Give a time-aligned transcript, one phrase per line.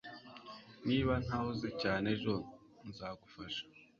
[0.87, 2.33] Niba ntahuze cyane ejo
[2.87, 3.63] nzagufasha